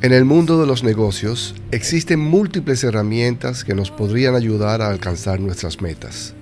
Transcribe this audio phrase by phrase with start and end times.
[0.00, 5.40] En el mundo de los negocios existen múltiples herramientas que nos podrían ayudar a alcanzar
[5.40, 6.34] nuestras metas.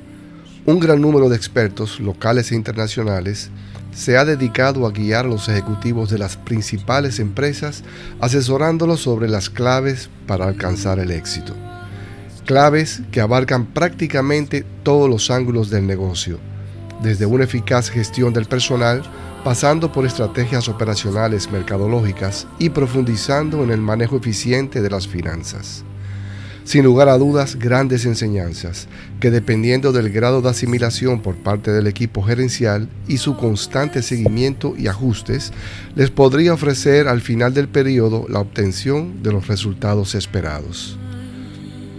[0.66, 3.48] Un gran número de expertos locales e internacionales
[3.94, 7.82] se ha dedicado a guiar a los ejecutivos de las principales empresas
[8.20, 11.54] asesorándolos sobre las claves para alcanzar el éxito.
[12.44, 16.40] Claves que abarcan prácticamente todos los ángulos del negocio,
[17.02, 19.02] desde una eficaz gestión del personal
[19.46, 25.84] pasando por estrategias operacionales mercadológicas y profundizando en el manejo eficiente de las finanzas.
[26.64, 28.88] Sin lugar a dudas, grandes enseñanzas
[29.20, 34.74] que dependiendo del grado de asimilación por parte del equipo gerencial y su constante seguimiento
[34.76, 35.52] y ajustes,
[35.94, 40.98] les podría ofrecer al final del periodo la obtención de los resultados esperados.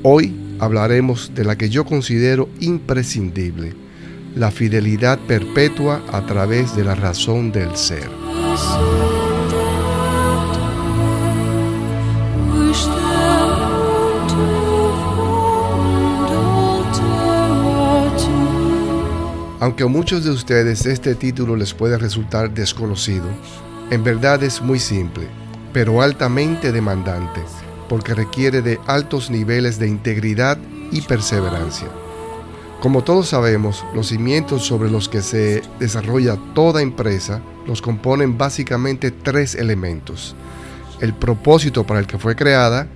[0.03, 3.86] Hoy hablaremos de la que yo considero imprescindible
[4.35, 8.09] la fidelidad perpetua a través de la razón del ser.
[19.59, 23.25] Aunque a muchos de ustedes este título les puede resultar desconocido,
[23.89, 25.27] en verdad es muy simple,
[25.73, 27.41] pero altamente demandante,
[27.89, 30.57] porque requiere de altos niveles de integridad
[30.91, 31.87] y perseverancia.
[32.79, 39.09] Como todos sabemos, los cimientos sobre los que se desarrolla toda empresa los componen básicamente
[39.09, 40.35] tres elementos.
[41.01, 42.87] El propósito para el que fue creada,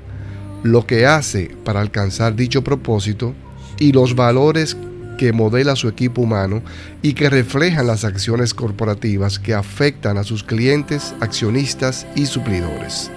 [0.61, 3.33] lo que hace para alcanzar dicho propósito
[3.79, 4.77] y los valores
[5.17, 6.61] que modela su equipo humano
[7.01, 13.09] y que reflejan las acciones corporativas que afectan a sus clientes, accionistas y suplidores.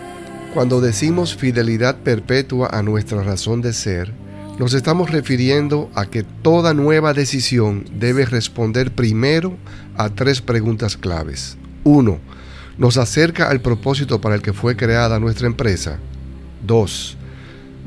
[0.55, 4.12] Cuando decimos fidelidad perpetua a nuestra razón de ser,
[4.58, 9.56] nos estamos refiriendo a que toda nueva decisión debe responder primero
[9.97, 11.56] a tres preguntas claves.
[11.82, 12.19] 1.
[12.78, 15.98] ¿Nos acerca al propósito para el que fue creada nuestra empresa?
[16.66, 17.16] 2.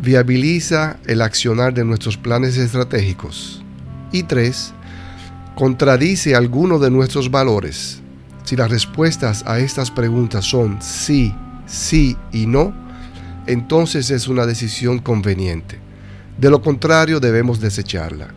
[0.01, 3.63] ¿Viabiliza el accionar de nuestros planes estratégicos?
[4.11, 4.73] Y 3.
[5.55, 8.01] ¿Contradice alguno de nuestros valores?
[8.43, 11.33] Si las respuestas a estas preguntas son sí,
[11.65, 12.73] sí y no,
[13.45, 15.86] entonces es una decisión conveniente.
[16.37, 18.27] De lo contrario, debemos desecharla.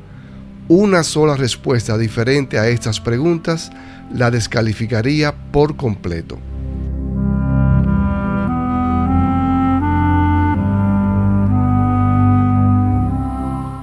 [0.68, 3.70] Una sola respuesta diferente a estas preguntas
[4.14, 6.38] la descalificaría por completo.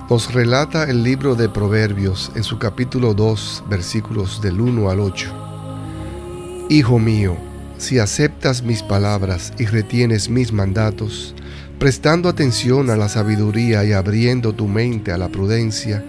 [0.10, 6.68] Nos relata el libro de Proverbios en su capítulo 2, versículos del 1 al 8.
[6.70, 7.38] Hijo mío,
[7.78, 11.36] si aceptas mis palabras y retienes mis mandatos,
[11.80, 16.04] prestando atención a la sabiduría y abriendo tu mente a la prudencia,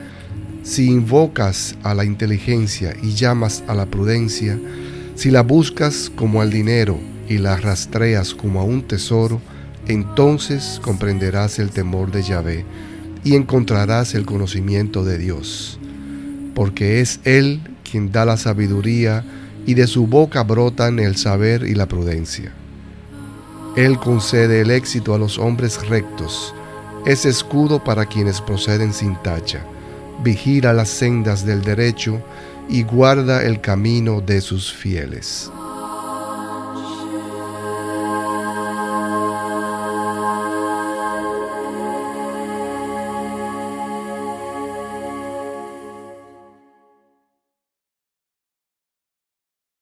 [0.63, 4.59] si invocas a la inteligencia y llamas a la prudencia,
[5.15, 9.41] si la buscas como al dinero y la rastreas como a un tesoro,
[9.87, 12.65] entonces comprenderás el temor de Yahvé
[13.25, 15.79] y encontrarás el conocimiento de Dios,
[16.55, 19.25] porque es Él quien da la sabiduría
[19.67, 22.53] y de su boca brotan el saber y la prudencia.
[23.77, 26.55] Él concede el éxito a los hombres rectos,
[27.07, 29.65] es escudo para quienes proceden sin tacha,
[30.23, 32.21] vigila las sendas del derecho
[32.69, 35.51] y guarda el camino de sus fieles.